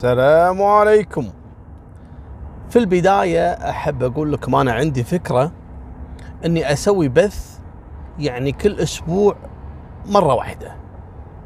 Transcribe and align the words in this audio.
السلام 0.00 0.62
عليكم. 0.62 1.28
في 2.70 2.78
البداية 2.78 3.52
أحب 3.52 4.02
أقول 4.02 4.32
لكم 4.32 4.54
أنا 4.54 4.72
عندي 4.72 5.04
فكرة 5.04 5.52
أني 6.44 6.72
أسوي 6.72 7.08
بث 7.08 7.58
يعني 8.18 8.52
كل 8.52 8.80
أسبوع 8.80 9.36
مرة 10.06 10.34
واحدة. 10.34 10.76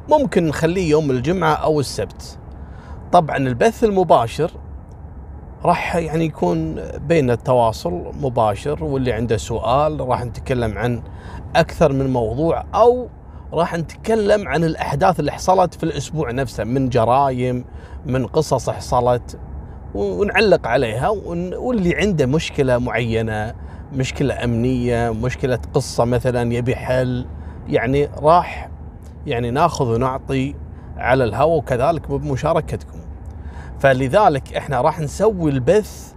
ممكن 0.08 0.46
نخليه 0.46 0.90
يوم 0.90 1.10
الجمعة 1.10 1.54
أو 1.54 1.80
السبت. 1.80 2.38
طبعا 3.12 3.36
البث 3.36 3.84
المباشر 3.84 4.50
راح 5.64 5.96
يعني 5.96 6.24
يكون 6.24 6.74
بين 6.98 7.30
التواصل 7.30 8.12
مباشر 8.20 8.84
واللي 8.84 9.12
عنده 9.12 9.36
سؤال 9.36 10.08
راح 10.08 10.24
نتكلم 10.24 10.78
عن 10.78 11.02
أكثر 11.56 11.92
من 11.92 12.12
موضوع 12.12 12.64
أو 12.74 13.08
راح 13.54 13.74
نتكلم 13.74 14.48
عن 14.48 14.64
الأحداث 14.64 15.20
اللي 15.20 15.32
حصلت 15.32 15.74
في 15.74 15.82
الأسبوع 15.82 16.30
نفسه 16.30 16.64
من 16.64 16.88
جرائم 16.88 17.64
من 18.06 18.26
قصص 18.26 18.70
حصلت 18.70 19.38
ونعلق 19.94 20.66
عليها 20.66 21.08
واللي 21.08 21.96
عنده 21.96 22.26
مشكلة 22.26 22.78
معينة 22.78 23.54
مشكلة 23.92 24.44
أمنية 24.44 25.10
مشكلة 25.10 25.58
قصة 25.74 26.04
مثلا 26.04 26.54
يبي 26.54 26.76
حل 26.76 27.26
يعني 27.68 28.08
راح 28.18 28.70
يعني 29.26 29.50
ناخذ 29.50 29.94
ونعطي 29.94 30.54
على 30.96 31.24
الهواء 31.24 31.58
وكذلك 31.58 32.10
بمشاركتكم. 32.10 32.98
فلذلك 33.78 34.56
إحنا 34.56 34.80
راح 34.80 35.00
نسوي 35.00 35.50
البث 35.50 36.12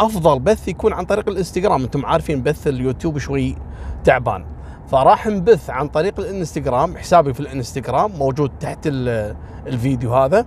أفضل 0.00 0.38
بث 0.38 0.68
يكون 0.68 0.92
عن 0.92 1.04
طريق 1.04 1.28
الإنستغرام. 1.28 1.82
أنتم 1.82 2.06
عارفين 2.06 2.42
بث 2.42 2.66
اليوتيوب 2.66 3.18
شوي 3.18 3.56
تعبان. 4.04 4.44
فراح 4.86 5.26
نبث 5.26 5.70
عن 5.70 5.88
طريق 5.88 6.20
الانستغرام 6.20 6.96
حسابي 6.96 7.34
في 7.34 7.40
الانستغرام 7.40 8.10
موجود 8.18 8.50
تحت 8.60 8.78
الفيديو 9.66 10.14
هذا. 10.14 10.46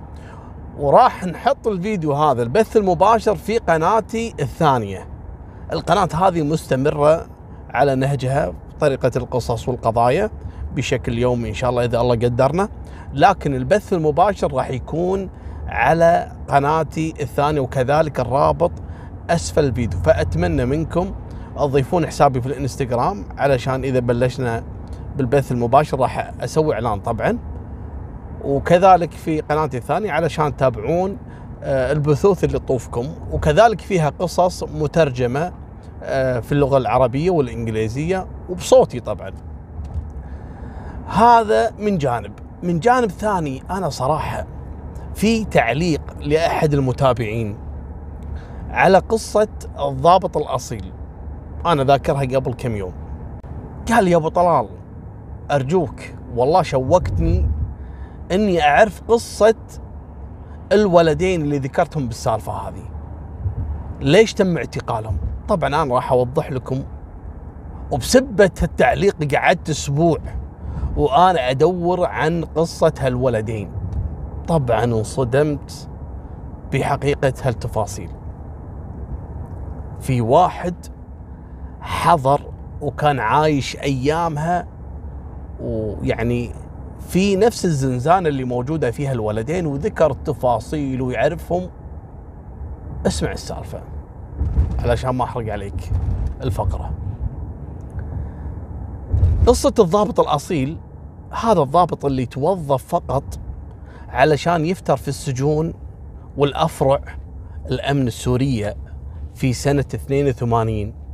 وراح 0.78 1.26
نحط 1.26 1.68
الفيديو 1.68 2.14
هذا 2.14 2.44
البث 2.44 2.78
المباشر 2.78 3.36
في 3.36 3.58
قناتي 3.58 4.34
الثانية. 4.40 5.08
القناة 5.74 6.10
هذه 6.27 6.42
مستمرة 6.42 7.26
على 7.70 7.96
نهجها 7.96 8.54
طريقة 8.80 9.12
القصص 9.16 9.70
والقضايا 9.70 10.30
بشكل 10.76 11.18
يومي 11.18 11.49
إن 11.49 11.54
شاء 11.54 11.70
الله 11.70 11.86
إذا 11.86 12.02
الله 12.02 12.16
قدرنا. 12.16 12.70
لكن 13.14 13.55
البث 13.55 13.94
المباشر 13.94 14.54
راح 14.54 14.70
يكون 14.70 15.30
على 15.68 16.32
قناتي 16.49 17.14
الثانية 17.22 17.60
وكذلك 17.60 18.20
الرابط 18.20 18.72
أسفل 19.30 19.64
الفيديو. 19.64 19.99
فأتمنى 19.99 20.66
منكم 20.66 21.12
تضيفون 21.56 22.08
حسابي 22.08 22.42
في 22.42 22.48
الإنستغرام 22.48 23.26
علشان 23.38 23.84
إذا 23.84 24.00
بلشنا 24.00 24.64
بالبث 25.18 25.52
المباشر 25.52 26.00
راح 26.00 26.32
أسوي 26.42 26.74
إعلان 26.74 27.00
طبعاً. 27.00 27.38
وكذلك 28.44 29.12
في 29.12 29.42
قناتي 29.42 29.78
الثانية 29.78 30.12
علشان 30.12 30.56
تتابعون 30.58 31.18
آه، 31.64 31.92
البثوث 31.92 32.44
اللي 32.44 32.60
تطوفكم. 32.60 33.08
وكذلك 33.32 33.82
فيها 33.82 34.10
قصص 34.20 34.64
مترجمة 34.64 35.54
آه، 36.04 36.40
في 36.40 36.52
اللغة 36.52 36.78
العربية 36.78 37.30
والإنجليزية 37.30 38.28
وبصوتي 38.50 39.00
طبعا. 39.00 39.32
هذا 41.08 41.72
من 41.80 41.98
جانب. 41.98 42.32
من 42.64 42.80
جانب 42.80 43.12
ثاني 43.12 43.64
أنا 43.72 43.90
صراحة 43.90 44.46
في 45.16 45.46
تعليق 45.46 46.02
لأحد 46.20 46.74
المتابعين 46.74 47.58
على 48.70 48.98
قصة 48.98 49.48
الضابط 49.80 50.38
الأصيل. 50.38 50.92
أنا 51.66 51.84
ذاكرها 51.84 52.21
قبل 52.21 52.54
كم 52.54 52.76
يوم. 52.76 52.94
قال 53.90 54.08
يا 54.08 54.18
أبو 54.18 54.27
طلال 54.27 54.68
أرجوك 55.52 56.02
والله 56.35 56.62
شوقتني 56.62 57.49
إني 58.32 58.62
أعرف 58.62 59.02
قصة 59.08 59.55
الولدين 60.71 61.41
اللي 61.41 61.58
ذكرتهم 61.58 62.08
بالسالفة 62.08 62.54
هذه. 62.54 62.84
ليش 64.02 64.34
تم 64.34 64.58
اعتقالهم؟ 64.58 65.18
طبعا 65.47 65.68
أنا 65.68 65.96
راح 65.96 66.12
أوضح 66.12 66.52
لكم. 66.52 66.84
وبسبة 67.91 68.52
التعليق 68.63 69.36
قعدت 69.36 69.70
أسبوع 69.70 70.18
وأنا 70.97 71.50
أدور 71.50 72.06
عن 72.06 72.44
قصة 72.44 72.94
هالولدين. 73.00 73.72
طبعا 74.47 74.84
انصدمت 74.84 75.90
بحقيقة 76.74 77.34
هالتفاصيل. 77.44 78.09
في 80.00 80.22
واحد 80.22 80.76
حضر 82.06 82.42
وكان 82.82 83.20
عايش 83.20 83.76
أيامها 83.78 84.68
ويعني 85.62 86.52
في 87.00 87.36
نفس 87.36 87.66
الزنزانة 87.66 88.30
اللي 88.30 88.44
موجودة 88.44 88.92
فيها 88.92 89.12
الولدين 89.12 89.66
وذكر 89.66 90.12
التفاصيل 90.12 91.02
ويعرفهم. 91.02 91.70
اسمع 93.08 93.32
السالفة 93.32 93.82
علشان 94.80 95.10
ما 95.10 95.24
أحرق 95.24 95.54
عليك 95.54 95.92
الفقرة. 96.42 96.92
قصة 99.48 99.74
الضابط 99.80 100.20
الأصيل 100.20 100.78
هذا 101.32 101.62
الضابط 101.62 102.06
اللي 102.06 102.26
توظف 102.26 102.84
فقط 102.84 103.40
علشان 104.10 104.66
يفتر 104.66 104.98
في 104.98 105.08
السجون 105.08 105.74
والأفرع 106.38 107.02
الأمن 107.72 108.08
السورية 108.08 108.76
في 109.36 109.54
سنة 109.54 109.86
82 109.96 111.05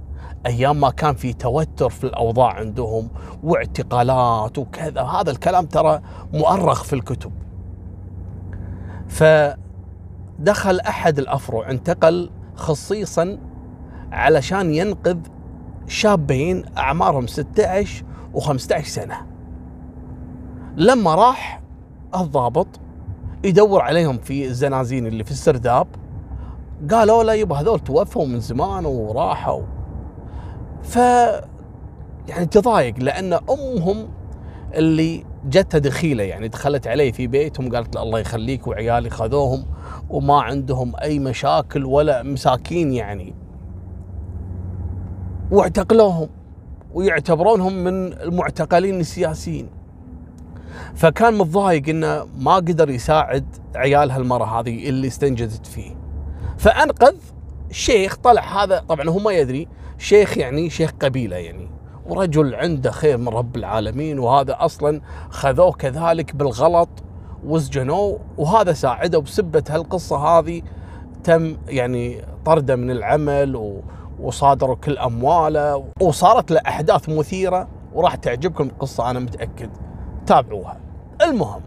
أيام 0.45 0.79
ما 0.79 0.89
كان 0.89 1.13
في 1.13 1.33
توتر 1.33 1.89
في 1.89 2.03
الأوضاع 2.03 2.53
عندهم 2.53 3.09
واعتقالات 3.43 4.57
وكذا. 4.57 5.01
هذا 5.01 5.31
الكلام 5.31 5.65
ترى 5.65 6.01
مؤرخ 6.33 6.83
في 6.83 6.93
الكتب. 6.93 7.31
فدخل 9.07 10.79
أحد 10.79 11.19
الأفرع 11.19 11.69
انتقل 11.69 12.29
خصيصا 12.55 13.37
علشان 14.11 14.73
ينقذ 14.73 15.17
شابين 15.87 16.63
أعمارهم 16.77 17.27
16 17.27 18.03
و15 18.35 18.81
سنة. 18.81 19.25
لما 20.75 21.15
راح 21.15 21.61
الضابط 22.15 22.67
يدور 23.43 23.81
عليهم 23.81 24.17
في 24.17 24.45
الزنازين 24.45 25.07
اللي 25.07 25.23
في 25.23 25.31
السرداب 25.31 25.87
قالوا 26.91 27.23
له 27.23 27.33
يبا 27.33 27.55
هذول 27.55 27.79
توفوا 27.79 28.25
من 28.25 28.39
زمان 28.39 28.85
وراحوا. 28.85 29.61
ف 30.83 30.95
يعني 32.27 32.45
تضايق 32.45 32.99
لأن 32.99 33.33
أمهم 33.33 34.09
اللي 34.73 35.25
جتها 35.45 35.77
دخيلة 35.77 36.23
يعني 36.23 36.47
دخلت 36.47 36.87
عليه 36.87 37.11
في 37.11 37.27
بيتهم 37.27 37.75
قالت 37.75 37.95
له 37.95 38.03
الله 38.03 38.19
يخليك 38.19 38.67
وعيالي 38.67 39.09
خذوهم 39.09 39.65
وما 40.09 40.41
عندهم 40.41 40.93
أي 41.01 41.19
مشاكل 41.19 41.85
ولا 41.85 42.23
مساكين 42.23 42.93
يعني. 42.93 43.35
واعتقلوهم 45.51 46.29
ويعتبرونهم 46.93 47.73
من 47.73 48.13
المعتقلين 48.13 48.99
السياسيين. 48.99 49.69
فكان 50.95 51.33
متضايق 51.33 51.89
إنه 51.89 52.27
ما 52.37 52.55
قدر 52.55 52.89
يساعد 52.89 53.45
عيال 53.75 54.11
هالمرة 54.11 54.59
هذه 54.59 54.89
اللي 54.89 55.07
استنجدت 55.07 55.67
فيه. 55.67 55.95
فأنقذ 56.57 57.15
شيخ 57.71 58.15
طلع 58.15 58.63
هذا 58.63 58.79
طبعا 58.79 59.09
هو 59.09 59.19
ما 59.19 59.31
يدري 59.31 59.67
شيخ 60.01 60.37
يعني 60.37 60.69
شيخ 60.69 60.91
قبيلة 60.99 61.35
يعني 61.35 61.69
ورجل 62.05 62.55
عنده 62.55 62.91
خير 62.91 63.17
من 63.17 63.27
رب 63.27 63.55
العالمين 63.55 64.19
وهذا 64.19 64.57
أصلا 64.59 65.01
خذوه 65.29 65.71
كذلك 65.71 66.35
بالغلط 66.35 66.89
وسجنوه 67.45 68.19
وهذا 68.37 68.73
ساعده 68.73 69.19
بسبة 69.19 69.63
هالقصة 69.69 70.17
هذه 70.17 70.61
تم 71.23 71.57
يعني 71.67 72.21
طرده 72.45 72.75
من 72.75 72.91
العمل 72.91 73.81
وصادروا 74.19 74.75
كل 74.75 74.97
أمواله 74.97 75.85
وصارت 76.01 76.51
له 76.51 76.61
أحداث 76.67 77.09
مثيرة 77.09 77.67
وراح 77.93 78.15
تعجبكم 78.15 78.63
القصة 78.63 79.09
أنا 79.09 79.19
متأكد. 79.19 79.69
تابعوها. 80.25 80.79
المهم 81.21 81.61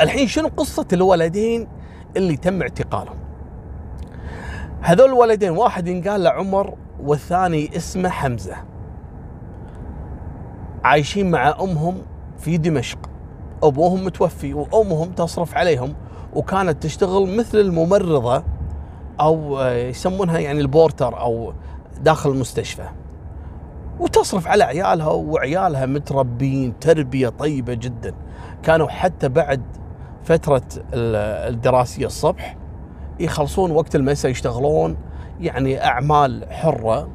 الحين 0.00 0.26
شنو 0.26 0.48
قصة 0.56 0.86
الولدين 0.92 1.68
اللي 2.16 2.36
تم 2.36 2.62
اعتقالهم؟ 2.62 3.16
هذول 4.80 5.08
الولدين 5.08 5.50
واحد 5.50 5.88
ينقال 5.88 6.22
له 6.24 6.30
عمر 6.30 6.74
والثاني 7.02 7.76
اسمه 7.76 8.08
حمزة. 8.08 8.56
عايشين 10.84 11.30
مع 11.30 11.54
أمهم 11.60 11.94
في 12.38 12.56
دمشق. 12.56 12.98
أبوهم 13.62 14.04
متوفي 14.04 14.54
وأمهم 14.54 15.10
تصرف 15.10 15.56
عليهم 15.56 15.94
وكانت 16.34 16.82
تشتغل 16.82 17.36
مثل 17.36 17.58
الممرضة 17.58 18.44
أو 19.20 19.60
يسمونها 19.60 20.38
يعني 20.38 20.60
البورتر 20.60 21.20
أو 21.20 21.52
داخل 22.02 22.30
المستشفى. 22.30 22.88
وتصرف 24.00 24.46
على 24.46 24.64
عيالها 24.64 25.08
وعيالها 25.08 25.86
متربين 25.86 26.78
تربية 26.78 27.28
طيبة 27.28 27.74
جدا. 27.74 28.14
كانوا 28.62 28.88
حتى 28.88 29.28
بعد 29.28 29.62
فترة 30.24 30.62
الدراسية 30.94 32.06
الصبح 32.06 32.56
يخلصون 33.20 33.70
وقت 33.70 33.96
المساء 33.96 34.30
يشتغلون 34.30 34.96
يعني 35.40 35.84
أعمال 35.84 36.46
حرة 36.50 37.08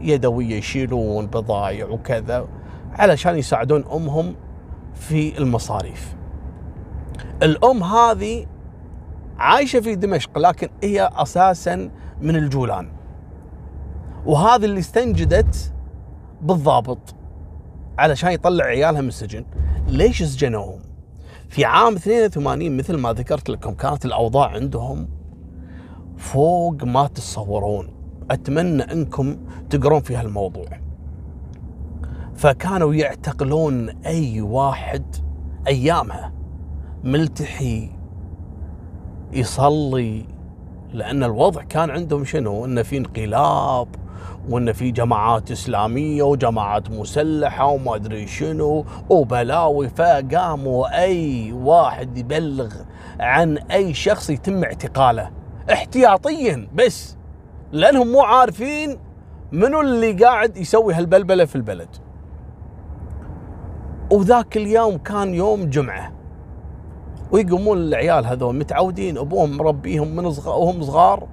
يدوية 0.00 0.54
يشيلون 0.54 1.26
بضايع 1.26 1.88
وكذا 1.88 2.48
علشان 2.92 3.38
يساعدون 3.38 3.84
أمهم 3.92 4.34
في 4.94 5.38
المصاريف. 5.38 6.16
الأم 7.42 7.82
هذه 7.82 8.46
عايشة 9.38 9.80
في 9.80 9.94
دمشق 9.94 10.38
لكن 10.38 10.68
هي 10.82 11.10
أساسا 11.16 11.90
من 12.20 12.36
الجولان. 12.36 12.88
وهذا 14.26 14.66
اللي 14.66 14.80
استنجدت 14.80 15.72
بالضابط 16.42 17.14
علشان 17.98 18.32
يطلع 18.32 18.64
عيالها 18.64 19.00
من 19.00 19.08
السجن. 19.08 19.44
ليش 19.88 20.22
سجنوهم؟ 20.22 20.80
في 21.48 21.64
عام 21.64 21.94
82 21.94 22.76
مثل 22.76 22.96
ما 22.96 23.12
ذكرت 23.12 23.50
لكم 23.50 23.74
كانت 23.74 24.04
الأوضاع 24.04 24.48
عندهم 24.48 25.08
فوق 26.16 26.84
ما 26.84 27.06
تتصورون. 27.06 27.88
أتمنى 28.30 28.82
إنكم 28.82 29.36
تقرون 29.70 30.00
في 30.00 30.16
هالموضوع. 30.16 30.66
فكانوا 32.34 32.94
يعتقلون 32.94 33.88
أي 33.88 34.40
واحد 34.40 35.16
أيامها 35.66 36.32
ملتحي 37.04 37.90
يصلي 39.32 40.26
لأن 40.92 41.24
الوضع 41.24 41.62
كان 41.62 41.90
عندهم 41.90 42.24
شنو؟ 42.24 42.64
إنه 42.64 42.82
في 42.82 42.96
انقلاب 42.96 43.88
وان 44.48 44.72
في 44.72 44.90
جماعات 44.90 45.50
إسلامية 45.50 46.22
وجماعات 46.22 46.90
مسلحة 46.90 47.66
وما 47.66 47.94
أدري 47.94 48.26
شنو 48.26 48.84
وبلاوي. 49.10 49.88
فقاموا 49.88 51.02
أي 51.02 51.52
واحد 51.52 52.18
يبلغ 52.18 52.74
عن 53.20 53.58
أي 53.58 53.94
شخص 53.94 54.30
يتم 54.30 54.64
اعتقاله. 54.64 55.30
احتياطيا 55.72 56.68
بس 56.74 57.16
لأنهم 57.72 58.12
مو 58.12 58.20
عارفين 58.20 58.98
منو 59.52 59.80
اللي 59.80 60.12
قاعد 60.12 60.56
يسوي 60.56 60.94
هالبلبلة 60.94 61.44
في 61.44 61.56
البلد. 61.56 61.88
وذاك 64.12 64.56
اليوم 64.56 64.96
كان 64.96 65.34
يوم 65.34 65.64
جمعة 65.64 66.12
ويقومون 67.32 67.78
العيال 67.78 68.26
هذول 68.26 68.56
متعودين 68.56 69.18
أبوهم 69.18 69.56
مربيهم 69.56 70.16
من 70.16 70.30
صغار 70.30 70.58
وهم 70.58 70.82
صغار 70.82 71.28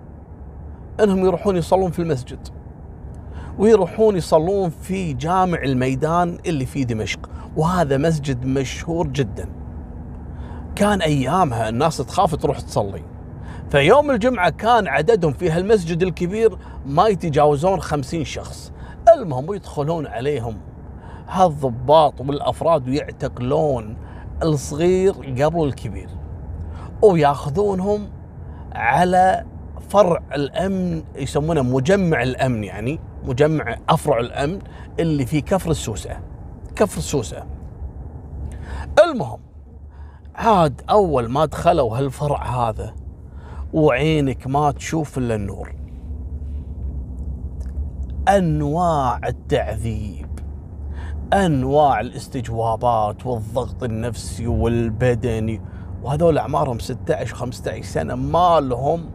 إنهم 1.00 1.26
يروحون 1.26 1.56
يصلون 1.56 1.92
في 1.92 2.00
المسجد 2.00 2.48
ويروحون 3.60 4.18
يصلون 4.18 4.70
في 4.70 5.14
جامع 5.14 5.64
الميدان 5.64 6.38
اللي 6.46 6.66
في 6.66 6.84
دمشق. 6.84 7.30
وهذا 7.58 7.98
مسجد 7.98 8.46
مشهور 8.46 9.08
جدا. 9.08 9.50
كان 10.76 11.02
أيامها 11.02 11.70
الناس 11.70 11.98
تخاف 11.98 12.36
تروح 12.36 12.60
تصلي. 12.60 13.02
فيوم 13.74 14.12
الجمعة 14.12 14.50
كان 14.50 14.88
عددهم 14.88 15.34
في 15.34 15.50
هالمسجد 15.50 16.04
الكبير 16.04 16.58
ما 16.86 17.08
يتجاوزون 17.08 17.82
خمسين 17.82 18.26
شخص. 18.26 18.72
المهم 19.16 19.54
يدخلون 19.54 20.08
عليهم. 20.08 20.58
هالضباط 21.28 22.22
والأفراد 22.22 22.90
ويعتقلون 22.90 23.98
الصغير 24.44 25.14
قبل 25.14 25.64
الكبير 25.64 26.10
وياخذونهم 27.02 28.10
على 28.74 29.46
فرع 29.90 30.22
الأمن 30.36 31.04
يسمونه 31.16 31.62
مجمع 31.62 32.24
الأمن 32.24 32.64
يعني 32.64 33.00
مجمع 33.24 33.78
أفرع 33.90 34.20
الأمن 34.20 34.60
اللي 35.00 35.26
في 35.26 35.42
كفر 35.42 35.72
السوسة. 35.72 36.20
كفر 36.76 36.98
السوسة. 36.98 37.44
المهم 39.04 39.40
عاد 40.36 40.82
أول 40.90 41.30
ما 41.30 41.46
دخلوا 41.46 41.98
هالفرع 41.98 42.70
هذا 42.70 43.03
وعينك 43.74 44.48
ما 44.48 44.72
تشوف 44.72 45.18
إلا 45.18 45.36
النور. 45.36 45.76
أنواع 48.28 49.20
التعذيب 49.28 50.28
أنواع 51.34 52.00
الاستجوابات 52.00 53.26
والضغط 53.26 53.84
النفسي 53.84 54.48
والبدني 54.48 55.62
وهذول 56.04 56.38
أعمارهم 56.38 56.80
16 56.80 57.36
15 57.36 57.84
سنة 57.84 58.16
ما 58.16 58.60
لهم 58.60 59.06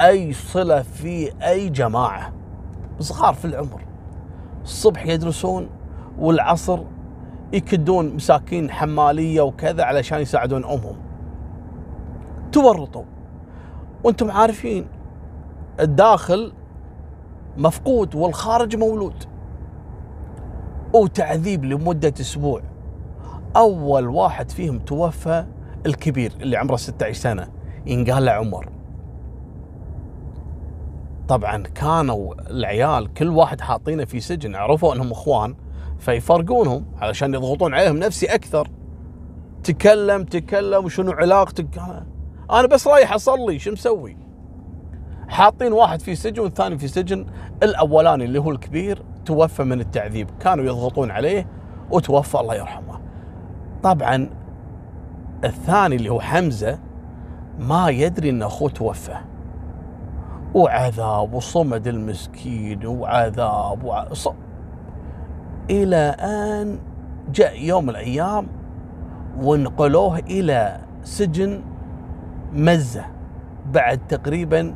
أي 0.00 0.32
صلة 0.32 0.82
في 0.82 1.32
أي 1.42 1.68
جماعة 1.68 2.32
صغار 3.00 3.34
في 3.34 3.44
العمر. 3.44 3.84
الصبح 4.62 5.06
يدرسون 5.06 5.68
والعصر 6.18 6.78
يكدون 7.52 8.14
مساكين 8.14 8.70
حمالية 8.70 9.40
وكذا 9.40 9.84
علشان 9.84 10.20
يساعدون 10.20 10.64
أمهم. 10.64 10.96
تورطوا. 12.52 13.15
وأنتم 14.04 14.30
عارفين 14.30 14.86
الداخل 15.80 16.52
مفقود 17.56 18.14
والخارج 18.14 18.76
مولود. 18.76 19.24
وتعذيب 20.94 21.64
لمدة 21.64 22.14
أسبوع. 22.20 22.62
أول 23.56 24.08
واحد 24.08 24.50
فيهم 24.50 24.78
توفى 24.78 25.46
الكبير 25.86 26.32
اللي 26.40 26.56
عمره 26.56 26.76
16 26.76 27.12
سنة 27.12 27.48
ينقال 27.86 28.24
له 28.24 28.32
عمر. 28.32 28.68
طبعا 31.28 31.62
كانوا 31.62 32.34
العيال 32.50 33.14
كل 33.14 33.28
واحد 33.28 33.60
حاطينه 33.60 34.04
في 34.04 34.20
سجن 34.20 34.54
عرفوا 34.54 34.94
أنهم 34.94 35.10
إخوان 35.10 35.54
فيفرقونهم 35.98 36.84
علشان 36.98 37.34
يضغطون 37.34 37.74
عليهم 37.74 37.96
نفسي 37.96 38.26
أكثر. 38.26 38.70
تكلم 39.64 40.24
تكلم 40.24 40.84
وشنو 40.84 41.12
علاقتك؟ 41.12 41.80
أنا 42.50 42.66
بس 42.66 42.88
رايح 42.88 43.12
أصلي 43.12 43.58
شو 43.58 43.72
مسوي؟ 43.72 44.16
حاطين 45.28 45.72
واحد 45.72 46.02
في 46.02 46.14
سجن 46.14 46.42
والثاني 46.42 46.78
في 46.78 46.88
سجن. 46.88 47.26
الأولاني 47.62 48.24
اللي 48.24 48.38
هو 48.38 48.50
الكبير 48.50 49.02
توفى 49.24 49.64
من 49.64 49.80
التعذيب 49.80 50.30
كانوا 50.40 50.64
يضغطون 50.64 51.10
عليه 51.10 51.46
وتوفى 51.90 52.40
الله 52.40 52.54
يرحمه. 52.54 53.00
طبعا 53.82 54.30
الثاني 55.44 55.96
اللي 55.96 56.08
هو 56.08 56.20
حمزة 56.20 56.78
ما 57.58 57.88
يدري 57.88 58.30
إن 58.30 58.42
أخوه 58.42 58.70
توفى. 58.70 59.16
وعذاب 60.54 61.34
وصمد 61.34 61.86
المسكين 61.86 62.86
وعذاب 62.86 63.84
وع... 63.84 64.12
ص... 64.12 64.28
إلى 65.70 65.96
أن 66.20 66.78
جاء 67.32 67.64
يوم 67.64 67.84
من 67.84 67.90
الأيام 67.90 68.46
ونقلوه 69.42 70.18
إلى 70.18 70.80
سجن 71.02 71.62
مزة 72.52 73.04
بعد 73.66 74.06
تقريبا 74.08 74.74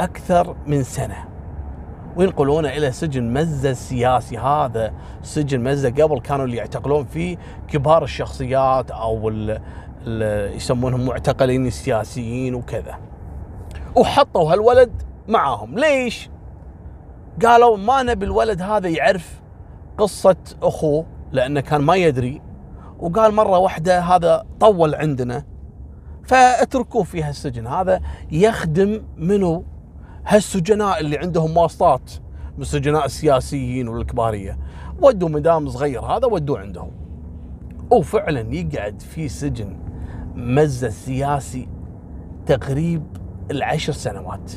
أكثر 0.00 0.56
من 0.66 0.82
سنة. 0.82 1.24
وينقلونه 2.16 2.68
إلى 2.68 2.92
سجن 2.92 3.32
مزة 3.32 3.70
السياسي 3.70 4.38
هذا؟ 4.38 4.92
سجن 5.22 5.60
مزة 5.60 5.90
قبل 5.90 6.20
كانوا 6.20 6.44
اللي 6.44 6.56
يعتقلون 6.56 7.04
فيه 7.04 7.36
كبار 7.68 8.04
الشخصيات 8.04 8.90
ال 8.90 9.60
ال 10.06 10.56
يسمونهم 10.56 11.06
معتقلين 11.06 11.66
السياسيين 11.66 12.54
وكذا. 12.54 12.98
وحطوا 13.96 14.52
هالولد 14.52 15.02
معاهم. 15.28 15.78
ليش؟ 15.78 16.30
قالوا 17.42 17.76
ما 17.76 18.02
نبي 18.02 18.26
الولد 18.26 18.62
هذا 18.62 18.88
يعرف 18.88 19.42
قصة 19.98 20.36
أخوه 20.62 21.06
لأنه 21.32 21.60
كان 21.60 21.80
ما 21.80 21.96
يدري. 21.96 22.42
وقال 22.98 23.34
مرة 23.34 23.58
واحدة 23.58 24.00
هذا 24.00 24.44
طول 24.60 24.94
عندنا. 24.94 25.44
فاتركوه 26.24 27.02
في 27.02 27.22
هالسجن. 27.22 27.66
هذا 27.66 28.00
يخدم 28.32 29.02
منو؟ 29.16 29.64
هالسجناء 30.26 31.00
اللي 31.00 31.18
عندهم 31.18 31.56
واسطات 31.56 32.10
من 32.56 32.62
السجناء 32.62 33.04
السياسيين 33.04 33.88
والكبارية. 33.88 34.58
ودوا 35.00 35.28
مدام 35.28 35.68
صغير 35.68 36.00
هذا 36.00 36.26
ودوه 36.26 36.60
عندهم. 36.60 36.90
وفعلا 37.90 38.54
يقعد 38.54 39.00
في 39.00 39.28
سجن 39.28 39.76
مزة 40.34 40.88
سياسي 40.88 41.68
تقريب 42.46 43.02
العشر 43.50 43.92
سنوات. 43.92 44.52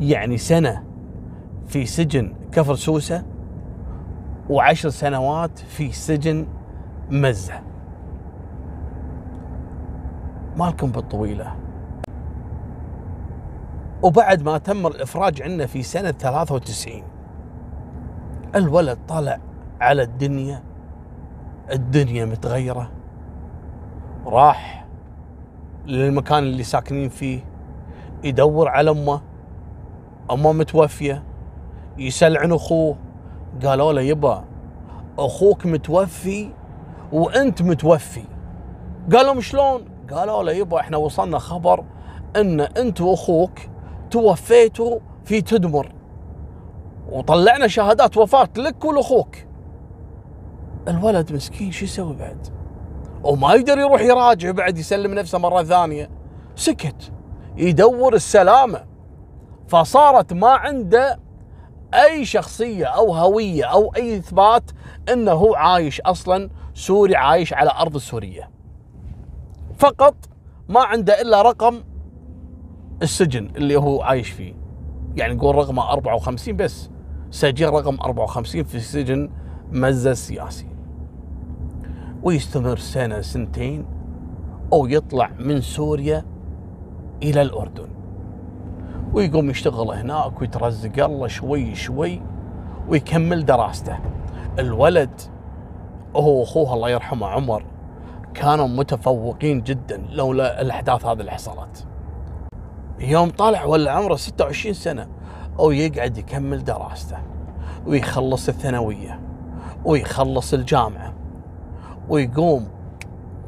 يعني 0.00 0.38
سنة 0.38 0.84
في 1.66 1.86
سجن 1.86 2.34
كفر 2.52 2.74
سوسة 2.74 3.24
وعشر 4.50 4.88
سنوات 4.88 5.58
في 5.58 5.92
سجن 5.92 6.46
مزة. 7.10 7.73
مالكم 10.56 10.90
بالطويلة 10.90 11.54
وبعد 14.02 14.42
ما 14.42 14.58
تم 14.58 14.86
الإفراج 14.86 15.42
عنه 15.42 15.66
في 15.66 15.82
سنة 15.82 16.10
93 16.10 17.02
الولد 18.54 18.98
طلع 19.08 19.38
على 19.80 20.02
الدنيا 20.02 20.62
الدنيا 21.72 22.24
متغيرة 22.24 22.90
راح 24.26 24.86
للمكان 25.86 26.38
اللي 26.38 26.62
ساكنين 26.62 27.08
فيه 27.08 27.40
يدور 28.24 28.68
على 28.68 28.90
أمه 28.90 29.20
أمه 30.30 30.52
متوفية 30.52 31.22
يسال 31.98 32.38
عن 32.38 32.52
أخوه 32.52 32.96
قالوا 33.64 33.92
له 33.92 34.00
يبا 34.00 34.44
أخوك 35.18 35.66
متوفي 35.66 36.50
وأنت 37.12 37.62
متوفي 37.62 38.24
قال 39.12 39.26
لهم 39.26 39.40
شلون؟ 39.40 39.93
قالوا 40.12 40.42
له 40.42 40.52
يبا 40.52 40.80
إحنا 40.80 40.96
وصلنا 40.96 41.38
خبر 41.38 41.84
إن 42.36 42.60
أنت 42.60 43.00
وأخوك 43.00 43.58
توفيتوا 44.10 44.98
في 45.24 45.42
تدمر. 45.42 45.92
وطلعنا 47.08 47.68
شهادات 47.68 48.16
وفاة 48.16 48.48
لك 48.56 48.84
ولأخوك. 48.84 49.36
الولد 50.88 51.32
مسكين 51.32 51.72
شو 51.72 51.84
يسوي 51.84 52.16
بعد؟ 52.16 52.46
وما 53.24 53.54
يقدر 53.54 53.78
يروح 53.78 54.00
يراجع 54.00 54.50
بعد 54.50 54.78
يسلم 54.78 55.14
نفسه 55.14 55.38
مرة 55.38 55.62
ثانية. 55.62 56.10
سكت. 56.56 57.12
يدور 57.56 58.14
السلامة. 58.14 58.84
فصارت 59.68 60.32
ما 60.32 60.50
عنده 60.50 61.20
أي 61.94 62.24
شخصية 62.24 62.86
أو 62.86 63.14
هوية 63.14 63.64
أو 63.64 63.92
أي 63.96 64.16
إثبات 64.16 64.70
إنه 65.12 65.32
هو 65.32 65.54
عايش 65.54 66.00
أصلا 66.00 66.50
سوري 66.74 67.16
عايش 67.16 67.54
على 67.54 67.70
أرض 67.70 67.96
سوريه 67.96 68.53
فقط 69.78 70.14
ما 70.68 70.80
عنده 70.80 71.20
إلا 71.20 71.42
رقم 71.42 71.80
السجن 73.02 73.48
اللي 73.56 73.76
هو 73.76 74.02
عايش 74.02 74.30
فيه. 74.30 74.54
يعني 75.16 75.34
نقول 75.34 75.54
رقمه 75.54 75.92
54 75.92 76.56
بس. 76.56 76.90
سجين 77.30 77.68
رقم 77.68 77.98
54 78.00 78.64
في 78.64 78.80
سجن 78.80 79.30
مزة 79.72 80.10
السياسي 80.10 80.66
ويستمر 82.22 82.76
سنة 82.76 83.20
سنتين 83.20 83.86
أو 84.72 84.86
يطلع 84.86 85.30
من 85.38 85.60
سوريا 85.60 86.24
إلى 87.22 87.42
الأردن. 87.42 87.88
ويقوم 89.12 89.50
يشتغل 89.50 89.90
هناك 89.90 90.40
ويترزق 90.40 91.04
الله 91.04 91.26
شوي 91.26 91.74
شوي 91.74 92.22
ويكمل 92.88 93.44
دراسته. 93.44 93.98
الولد 94.58 95.20
هو 96.16 96.40
واخوه 96.40 96.74
الله 96.74 96.90
يرحمه 96.90 97.26
عمر 97.26 97.73
كانوا 98.34 98.68
متفوقين 98.68 99.62
جدا 99.62 99.96
لولا 100.10 100.60
الأحداث 100.60 101.06
هذه 101.06 101.20
اللي 101.20 101.30
حصلت 101.30 101.86
يوم 102.98 103.30
طالع 103.30 103.64
ولا 103.64 103.92
عمره 103.92 104.14
26 104.14 104.74
سنة 104.74 105.08
أو 105.58 105.70
يقعد 105.70 106.18
يكمل 106.18 106.64
دراسته 106.64 107.16
ويخلص 107.86 108.48
الثانوية 108.48 109.20
ويخلص 109.84 110.54
الجامعة 110.54 111.12
ويقوم 112.08 112.68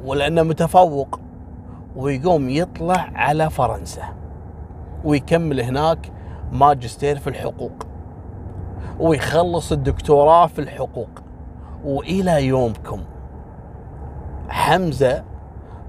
ولأنه 0.04 0.42
متفوق 0.42 1.20
ويقوم 1.96 2.48
يطلع 2.48 3.10
على 3.14 3.50
فرنسا 3.50 4.04
ويكمل 5.04 5.60
هناك 5.60 6.12
ماجستير 6.52 7.18
في 7.18 7.26
الحقوق 7.26 7.86
ويخلص 9.00 9.72
الدكتوراه 9.72 10.46
في 10.46 10.58
الحقوق. 10.58 11.08
وإلى 11.84 12.46
يومكم 12.46 13.00
حمزة 14.48 15.24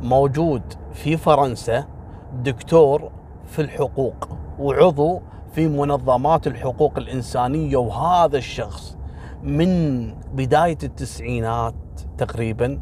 موجود 0.01 0.61
في 0.93 1.17
فرنسا 1.17 1.85
دكتور 2.33 3.11
في 3.45 3.61
الحقوق 3.61 4.29
وعضو 4.59 5.21
في 5.51 5.67
منظمات 5.67 6.47
الحقوق 6.47 6.97
الإنسانية 6.97 7.77
وهذا 7.77 8.37
الشخص 8.37 8.97
من 9.43 10.13
بداية 10.33 10.77
التسعينات 10.83 11.75
تقريبا 12.17 12.79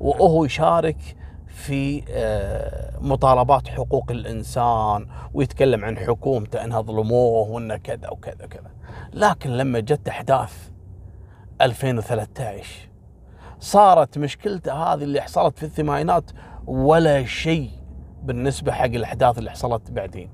وهو 0.00 0.44
يشارك 0.44 1.16
في 1.46 2.02
آه، 2.10 2.98
مطالبات 3.00 3.68
حقوق 3.68 4.10
الإنسان 4.10 5.06
ويتكلم 5.34 5.84
عن 5.84 5.98
حكومته 5.98 6.64
أنها 6.64 6.80
ظلموه 6.80 7.50
وأنه 7.50 7.76
كذا 7.76 8.10
وكذا 8.10 8.44
وكذا. 8.44 8.70
لكن 9.12 9.50
لما 9.50 9.80
جت 9.80 10.08
أحداث 10.08 10.70
2013 11.60 12.88
صارت 13.58 14.18
مشكلته 14.18 14.72
هذه 14.72 15.02
اللي 15.02 15.20
حصلت 15.20 15.58
في 15.58 15.62
الثمانينات 15.62 16.30
ولا 16.66 17.24
شيء 17.24 17.70
بالنسبة 18.22 18.72
حق 18.72 18.84
الأحداث 18.84 19.38
اللي 19.38 19.50
حصلت 19.50 19.90
بعدين. 19.90 20.30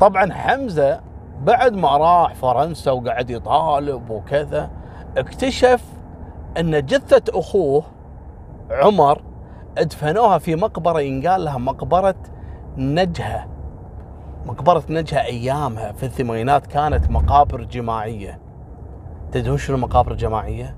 طبعا 0.00 0.32
حمزة 0.32 1.00
بعد 1.42 1.72
ما 1.72 1.96
راح 1.96 2.34
فرنسا 2.34 2.90
وقعد 2.90 3.30
يطالب 3.30 4.10
وكذا 4.10 4.70
اكتشف 5.16 5.84
أن 6.58 6.86
جثة 6.86 7.38
أخوه 7.38 7.84
عمر 8.70 9.22
ادفنوها 9.78 10.38
في 10.38 10.56
مقبرة 10.56 11.00
ينقال 11.00 11.44
لها 11.44 11.58
مقبرة 11.58 12.16
نجهة. 12.76 13.48
مقبرة 14.46 14.84
نجهة 14.88 15.24
أيامها 15.24 15.92
في 15.92 16.02
الثمانينات 16.02 16.66
كانت 16.66 17.10
مقابر 17.10 17.64
جماعية. 17.64 18.40
تدرون 19.32 19.58
شنو 19.58 19.76
مقابر 19.76 20.14
جماعية؟ 20.14 20.77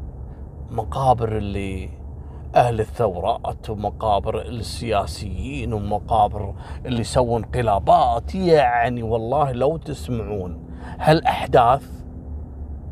مقابر 0.71 1.37
اللي 1.37 1.89
أهل 2.55 2.81
الثورات 2.81 3.71
ومقابر 3.71 4.41
السياسيين 4.43 5.73
ومقابر 5.73 6.55
اللي 6.87 7.01
يسوون 7.01 7.45
انقلابات. 7.45 8.35
يعني 8.35 9.03
والله 9.03 9.53
لو 9.53 9.77
تسمعون 9.77 10.59
هالاحداث 10.99 11.91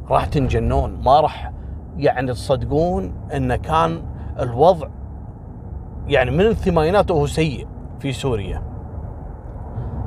راح 0.09 0.27
تنجنون؟ 0.27 1.03
ما 1.05 1.21
راح. 1.21 1.53
يعني 1.97 2.33
تصدقون 2.33 3.13
انه 3.35 3.57
كان 3.57 4.03
الوضع 4.41 4.89
يعني 6.07 6.31
من 6.31 6.47
الثمانينات 6.47 7.11
وهو 7.11 7.27
سيء 7.27 7.67
في 8.01 8.13
سوريا. 8.13 8.63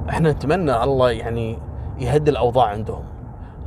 إحنا 0.10 0.32
نتمنى 0.32 0.84
الله 0.84 1.12
يعني 1.12 1.58
يهدي 2.00 2.32
الأوضاع 2.32 2.66
عندهم. 2.68 3.04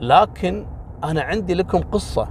لكن 0.00 0.66
أنا 1.04 1.22
عندي 1.22 1.54
لكم 1.54 1.80
قصة. 1.80 2.28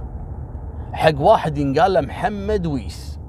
حق 0.94 1.20
واحد 1.20 1.58
ينقال 1.58 1.92
له 1.92 2.00
محمد 2.00 2.66
ويس. 2.66 3.20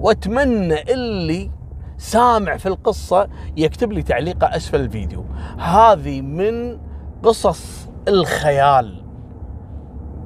واتمنى 0.00 0.82
اللي 0.82 1.50
سامع 1.96 2.56
في 2.56 2.66
القصة 2.66 3.28
يكتب 3.56 3.92
لي 3.92 4.02
تعليقه 4.02 4.56
أسفل 4.56 4.80
الفيديو. 4.80 5.24
هذه 5.58 6.20
من 6.20 6.78
قصص 7.22 7.88
الخيال. 8.08 9.04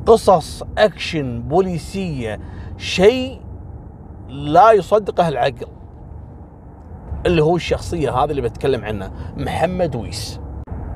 قصص 0.07 0.63
أكشن 0.79 1.43
بوليسية 1.43 2.41
شيء 2.77 3.41
لا 4.29 4.73
يصدقه 4.73 5.29
العقل. 5.29 5.67
اللي 7.27 7.43
هو 7.43 7.57
الشخصية 7.57 8.11
هذه 8.11 8.31
اللي 8.31 8.43
بتكلم 8.43 8.85
عنها 8.85 9.11
محمد 9.37 9.97
ويس. 9.97 10.41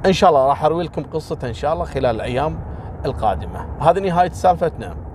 إن 0.06 0.12
شاء 0.12 0.30
الله 0.30 0.46
راح 0.46 0.64
أروي 0.64 0.84
لكم 0.84 1.02
قصته 1.02 1.48
إن 1.48 1.54
شاء 1.54 1.72
الله 1.72 1.84
خلال 1.84 2.16
الأيام 2.16 2.60
القادمة. 3.04 3.66
هذه 3.80 4.00
نهاية 4.00 4.30
سالفتنا. 4.30 5.11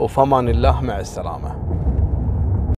وفمان 0.00 0.48
الله 0.48 0.80
مع 0.80 1.00
السلامة. 1.00 1.79